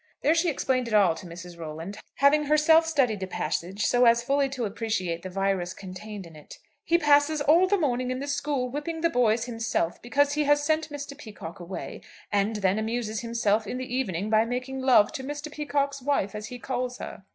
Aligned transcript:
There 0.23 0.33
she 0.33 0.49
explained 0.49 0.87
it 0.87 0.95
all 0.95 1.13
to 1.13 1.27
Mrs. 1.27 1.59
Rolland, 1.59 1.99
having 2.15 2.45
herself 2.45 2.87
studied 2.87 3.19
the 3.19 3.27
passage 3.27 3.85
so 3.85 4.05
as 4.05 4.23
fully 4.23 4.49
to 4.49 4.65
appreciate 4.65 5.21
the 5.21 5.29
virus 5.29 5.75
contained 5.75 6.25
in 6.25 6.35
it. 6.35 6.57
"He 6.83 6.97
passes 6.97 7.39
all 7.39 7.67
the 7.67 7.77
morning 7.77 8.09
in 8.09 8.17
the 8.19 8.27
school 8.27 8.67
whipping 8.67 9.01
the 9.01 9.11
boys 9.11 9.45
himself 9.45 10.01
because 10.01 10.33
he 10.33 10.45
has 10.45 10.63
sent 10.65 10.89
Mr. 10.89 11.15
Peacocke 11.15 11.59
away, 11.59 12.01
and 12.31 12.55
then 12.55 12.79
amuses 12.79 13.19
himself 13.19 13.67
in 13.67 13.77
the 13.77 13.95
evening 13.95 14.31
by 14.31 14.43
making 14.43 14.79
love 14.81 15.11
to 15.11 15.23
Mr. 15.23 15.51
Peacocke's 15.51 16.01
wife, 16.01 16.33
as 16.33 16.47
he 16.47 16.57
calls 16.57 16.97
her." 16.97 17.23